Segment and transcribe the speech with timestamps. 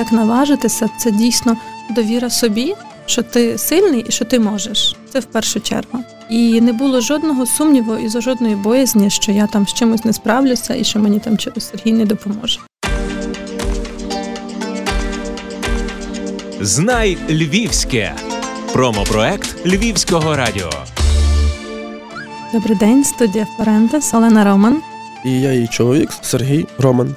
[0.00, 1.56] Як наважитися, це дійсно
[1.90, 2.74] довіра собі,
[3.06, 4.96] що ти сильний і що ти можеш.
[5.12, 5.98] Це в першу чергу.
[6.30, 10.12] І не було жодного сумніву і за жодної боязні, що я там з чимось не
[10.12, 12.60] справлюся і що мені там Сергій не допоможе.
[16.60, 18.14] Знай Львівське
[18.72, 20.70] промопроект Львівського радіо.
[22.52, 24.82] Добрий день, студія Флорентес, Олена Роман.
[25.24, 27.16] І я її чоловік Сергій Роман.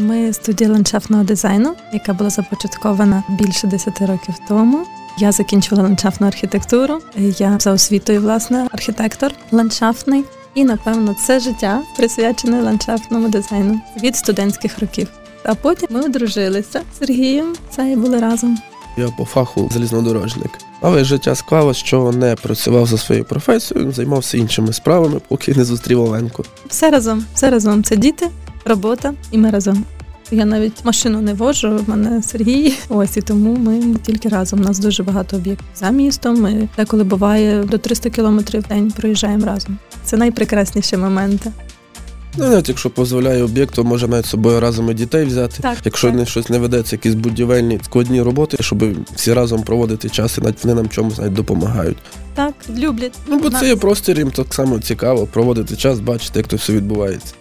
[0.00, 4.86] Ми студія ландшафтного дизайну, яка була започаткована більше 10 років тому.
[5.18, 6.98] Я закінчила ландшафтну архітектуру.
[7.16, 10.24] Я за освітою, власне, архітектор ландшафтний.
[10.54, 15.08] І, напевно, це життя присвячене ландшафтному дизайну від студентських років.
[15.44, 17.54] А потім ми одружилися з Сергієм.
[17.70, 18.58] Це і були разом.
[18.96, 20.50] Я по фаху залізнодорожник.
[20.80, 26.00] Але життя склалось, що не працював за своєю професією, займався іншими справами, поки не зустрів
[26.00, 26.44] Оленку.
[26.68, 27.84] Все разом, все разом.
[27.84, 28.28] Це діти,
[28.64, 29.84] робота, і ми разом.
[30.32, 32.74] Я навіть машину не вожу, в мене Сергій.
[32.88, 34.60] Ось і тому ми тільки разом.
[34.60, 36.40] У нас дуже багато об'єктів за містом.
[36.40, 39.78] Ми деколи буває до 300 кілометрів в день проїжджаємо разом.
[40.04, 41.52] Це найпрекрасніші моменти.
[42.36, 45.62] Ну, навіть якщо дозволяє об'єкт, то може навіть з собою разом і дітей взяти.
[45.62, 46.16] Так, якщо так.
[46.16, 50.64] не щось не ведеться, якісь будівельні складні роботи, щоб всі разом проводити час, і навіть
[50.64, 51.96] вони нам чомусь навіть допомагають.
[52.34, 53.18] Так, люблять.
[53.26, 56.56] Ну бо Нас- це є простір, їм так само цікаво проводити час, бачити, як то
[56.56, 57.34] все відбувається.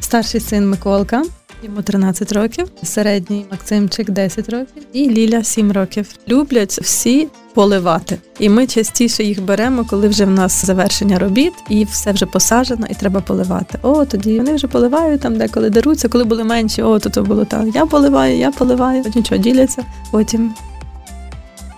[0.00, 1.22] Старший син Миколка,
[1.62, 6.08] йому 13 років, середній Максимчик 10 років і Ліля 7 років.
[6.28, 8.18] Люблять всі поливати.
[8.38, 12.86] І ми частіше їх беремо, коли вже в нас завершення робіт, і все вже посаджено,
[12.90, 13.78] і треба поливати.
[13.82, 17.64] О, тоді вони вже поливають там, деколи деруться, коли були менші, о, то було так.
[17.74, 19.84] Я поливаю, я поливаю, нічого діляться.
[20.10, 20.54] Потім.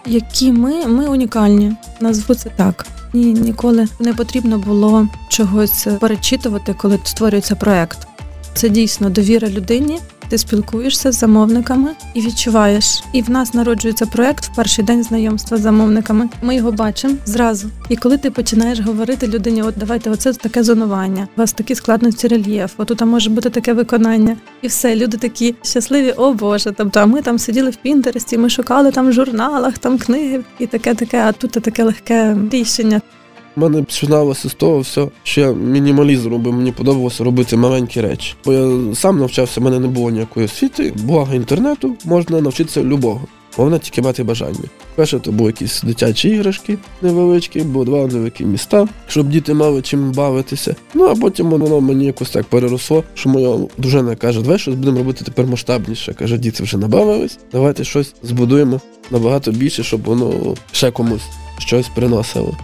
[0.07, 2.87] Які ми, ми унікальні, назву це так.
[3.13, 7.99] Ні, ніколи не потрібно було чогось перечитувати, коли створюється проект.
[8.55, 9.99] Це дійсно довіра людині.
[10.29, 13.03] Ти спілкуєшся з замовниками і відчуваєш.
[13.13, 16.29] І в нас народжується проект в перший день знайомства з замовниками.
[16.43, 17.69] Ми його бачимо зразу.
[17.89, 22.29] І коли ти починаєш говорити людині, от давайте, оце таке зонування, у вас такі складності
[22.29, 24.97] рельєф, отут може бути таке виконання, і все.
[24.97, 26.73] Люди такі щасливі, о Боже.
[26.77, 30.67] Тобто, а ми там сиділи в Пінтересті, ми шукали там в журналах, там книги і
[30.67, 31.19] таке, таке.
[31.19, 33.01] А тут таке легке рішення.
[33.57, 38.35] Мене починалося з того все, що я мінімалізм робив, мені подобалося робити маленькі речі.
[38.45, 43.21] Бо я сам навчався, в мене не було ніякої освіти, блага інтернету, можна навчитися любого.
[43.57, 44.65] Головне тільки мати бажання.
[44.95, 50.13] Перше, то були якісь дитячі іграшки невеличкі, бо два невеликі міста, щоб діти мали чим
[50.13, 50.77] бавитися.
[50.95, 54.99] Ну а потім воно мені якось так переросло, що моя дружина каже, давай щось будемо
[54.99, 56.15] робити тепер масштабніше.
[56.15, 58.81] Каже, діти вже набавились, давайте щось збудуємо
[59.11, 61.23] набагато більше, щоб воно ще комусь
[61.59, 62.57] щось приносило.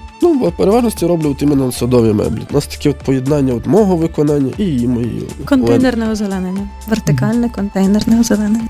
[0.47, 2.43] В переважності роблю іменно садові меблі.
[2.51, 5.29] У нас таке от поєднання от мого виконання і мої.
[5.45, 8.69] Контейнерне озеленення, вертикальне контейнерне озеленення.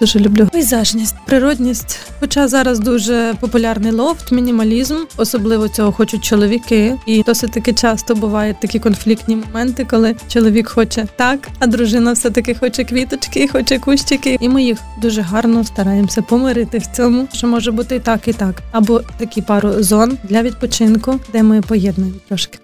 [0.00, 1.98] Дуже люблю пейзажність, природність.
[2.20, 6.96] Хоча зараз дуже популярний лофт, мінімалізм, особливо цього хочуть чоловіки.
[7.06, 12.30] І досить таки часто бувають такі конфліктні моменти, коли чоловік хоче так, а дружина все
[12.30, 14.38] таки хоче квіточки, хоче кущики.
[14.40, 18.32] І ми їх дуже гарно стараємося помирити в цьому, що може бути і так, і
[18.32, 22.63] так, або такі пару зон для відпочинку, де ми поєднуємо трошки.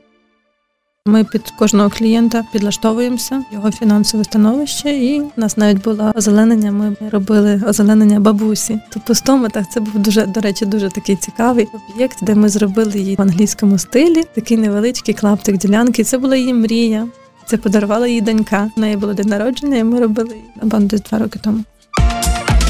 [1.07, 6.73] Ми під кожного клієнта підлаштовуємося, його фінансове становище, і в нас навіть було озеленення.
[6.73, 8.81] Ми робили озеленення бабусі.
[8.91, 12.99] Тобто в стоматах це був дуже, до речі, дуже такий цікавий об'єкт, де ми зробили
[12.99, 14.25] її в англійському стилі.
[14.35, 16.05] Такий невеличкий клаптик ділянки.
[16.05, 17.07] Це була її мрія.
[17.47, 18.71] Це подарувала їй донька.
[18.77, 21.65] В неї було день народження, і ми робили її напевно, десь два роки тому.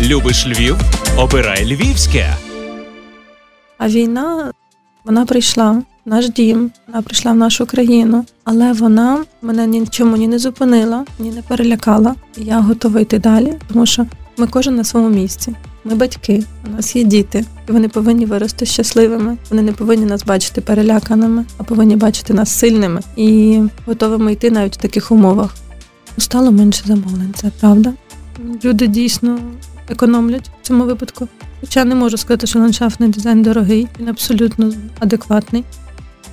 [0.01, 0.77] Любиш Львів?
[1.19, 2.37] Обирай Львівське.
[3.79, 4.53] А війна
[5.05, 10.39] вона прийшла наш дім, вона прийшла в нашу країну, але вона мене нічому ні не
[10.39, 12.15] зупинила, ні не перелякала.
[12.37, 14.07] Я готова йти далі, тому що
[14.37, 15.55] ми кожен на своєму місці.
[15.85, 19.37] Ми батьки, у нас є діти, і вони повинні вирости щасливими.
[19.51, 24.77] Вони не повинні нас бачити переляканими, а повинні бачити нас сильними і готовими йти навіть
[24.77, 25.55] в таких умовах.
[26.19, 27.93] Стало менше замовлень, це правда.
[28.65, 29.39] Люди дійсно
[29.89, 31.29] економлять в цьому випадку.
[31.61, 35.65] Хоча не можу сказати, що ландшафтний дизайн дорогий, він абсолютно адекватний.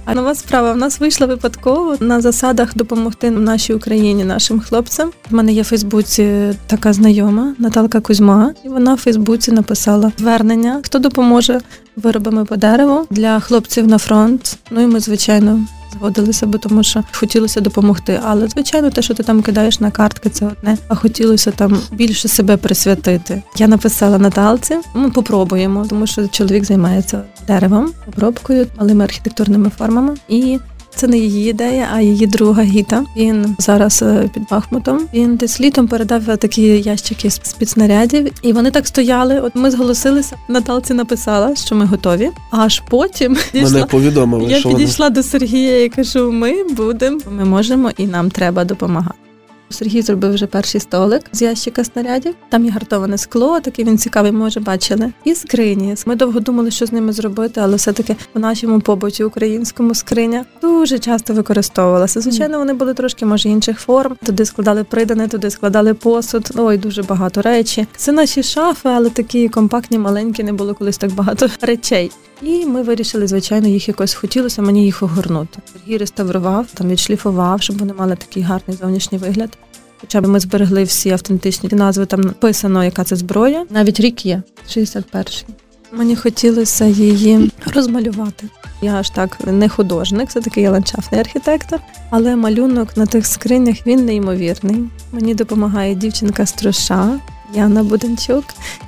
[0.09, 5.11] А нова справа в нас вийшла випадково на засадах допомогти нашій Україні, нашим хлопцям.
[5.29, 10.81] В мене є в Фейсбуці така знайома Наталка Кузьма, і вона в Фейсбуці написала звернення,
[10.83, 11.59] хто допоможе
[11.95, 14.57] виробами по дереву для хлопців на фронт.
[14.71, 15.59] Ну і ми, звичайно,
[15.99, 18.19] згодилися, бо тому що хотілося допомогти.
[18.23, 20.77] Але звичайно, те, що ти там кидаєш на картки, це одне.
[20.87, 23.43] А хотілося там більше себе присвятити.
[23.57, 24.77] Я написала Наталці.
[24.93, 30.15] Ми попробуємо, тому що чоловік займається деревом, обробкою, малими архітектурними формами.
[30.29, 30.59] І
[30.97, 33.03] Це не її ідея, а її друга гіта.
[33.15, 35.07] Він зараз е, під Бахмутом.
[35.13, 39.39] Він десь літом передав такі ящики з під снарядів, і вони так стояли.
[39.39, 40.35] От ми зголосилися.
[40.47, 42.29] Наталці написала, що ми готові.
[42.51, 47.45] Аж потім Мене повідомили, я що вони підійшла до Сергія і кажу: ми будемо, ми
[47.45, 49.26] можемо і нам треба допомагати.
[49.69, 52.35] Сергій зробив вже перший столик з ящика снарядів.
[52.49, 55.13] Там є гартоване скло, такий він цікавий, ми вже бачили.
[55.23, 55.95] І скрині.
[56.05, 60.99] Ми довго думали, що з ними зробити, але все-таки в нашому побуті українському скриня дуже
[60.99, 62.21] часто використовувалася.
[62.21, 64.17] Звичайно, вони були трошки, може, інших форм.
[64.25, 66.51] Туди складали придане, туди складали посуд.
[66.57, 67.87] Ой, дуже багато речі.
[67.95, 72.11] Це наші шафи, але такі компактні, маленькі, не було колись так багато речей.
[72.41, 75.59] І ми вирішили, звичайно, їх якось хотілося мені їх огорнути.
[75.73, 79.57] Сергій реставрував, там відшліфував, щоб вони мали такий гарний зовнішній вигляд.
[80.01, 83.65] Хоча б ми зберегли всі автентичні назви, там написано, яка це зброя.
[83.69, 85.45] Навіть рік є 61-й.
[85.91, 88.49] Мені хотілося її розмалювати.
[88.81, 91.79] Я аж так не художник, все таки я ландшафтний архітектор,
[92.09, 94.83] але малюнок на тих скринях він неймовірний.
[95.11, 97.19] Мені допомагає дівчинка з Труша,
[97.53, 98.43] Яна Буденчук,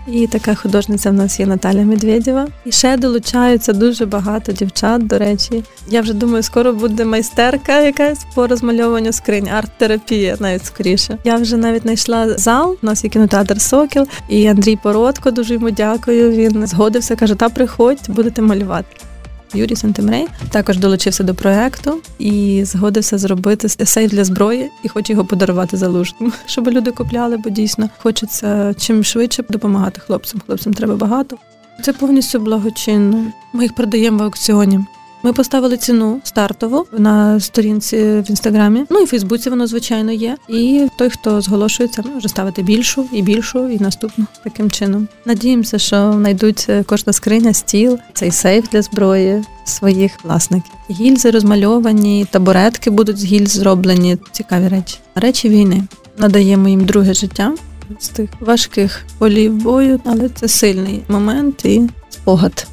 [0.07, 2.47] і така художниця в нас є Наталя Медведєва.
[2.65, 5.07] І ще долучаються дуже багато дівчат.
[5.07, 11.17] До речі, я вже думаю, скоро буде майстерка якась по розмальовуванню скринь, арт-терапія навіть скоріше.
[11.23, 12.77] Я вже навіть знайшла зал.
[12.83, 16.31] У нас є кінотеатр Сокіл, і Андрій Породко дуже йому дякую.
[16.31, 19.08] Він згодився, каже: Та приходь, будете малювати.
[19.53, 25.25] Юрій Сантимрей також долучився до проекту і згодився зробити сейф для зброї і хоче його
[25.25, 30.41] подарувати залужним, щоб люди купляли, бо дійсно хочеться чим швидше допомагати хлопцям.
[30.45, 31.37] Хлопцям треба багато.
[31.83, 33.23] Це повністю благочинно.
[33.53, 34.79] Ми їх продаємо в аукціоні.
[35.23, 38.85] Ми поставили ціну стартову на сторінці в інстаграмі.
[38.89, 40.37] Ну і в Фейсбуці воно звичайно є.
[40.47, 45.07] І той, хто зголошується, може ставити більшу і більшу, і наступну таким чином.
[45.25, 50.71] Надіємося, що знайдуть е, кожна скриня, стіл, цей сейф для зброї своїх власників.
[50.89, 54.17] Гільзи розмальовані, табуретки будуть з гільз зроблені.
[54.31, 54.97] Цікаві речі.
[55.15, 55.83] Речі війни
[56.17, 57.55] надаємо їм друге життя
[57.99, 62.67] з тих важких полів бою, але це сильний момент і спогад.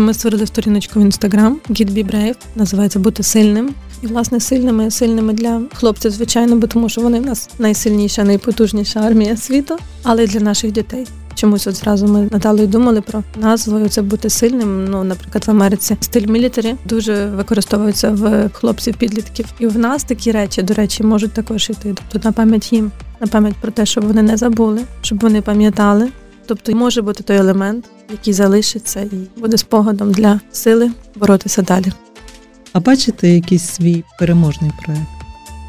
[0.00, 3.74] Ми створили сторіночку в інстаграм Get Be Brave, називається Бути сильним.
[4.02, 9.00] І, власне, сильними, сильними для хлопців, звичайно, бо тому що вони в нас найсильніша, найпотужніша
[9.00, 11.06] армія світу, але й для наших дітей.
[11.34, 14.84] Чомусь от зразу ми Наталою думали про назву це бути сильним.
[14.84, 19.46] Ну, наприклад, в Америці стиль мілітарі дуже використовується в хлопців-підлітків.
[19.58, 21.94] І в нас такі речі, до речі, можуть також йти.
[22.12, 26.08] Тобто на пам'ять їм, на пам'ять про те, щоб вони не забули, щоб вони пам'ятали.
[26.50, 31.92] Тобто може бути той елемент, який залишиться і буде спогадом для сили боротися далі.
[32.72, 35.08] А бачите якийсь свій переможний проект?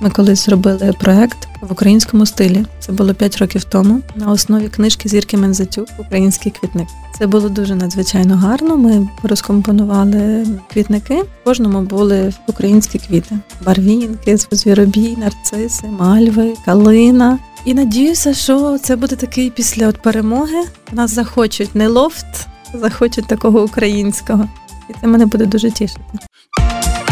[0.01, 2.65] Ми колись зробили проект в українському стилі.
[2.79, 6.87] Це було 5 років тому на основі книжки Зірки Мензатюк Український квітник.
[7.19, 8.77] Це було дуже надзвичайно гарно.
[8.77, 11.21] Ми розкомпонували квітники.
[11.21, 13.35] В кожному були українські квіти:
[13.65, 17.39] барвінки, звіробій, нарциси, мальви, калина.
[17.65, 20.63] І надіюся, що це буде такий після от перемоги.
[20.91, 24.49] Нас захочуть не лофт, захочуть такого українського,
[24.89, 26.01] і це мене буде дуже тішити.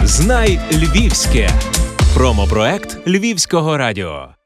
[0.03, 1.49] Знай Львівське
[2.13, 4.38] промопроект Львівського радіо.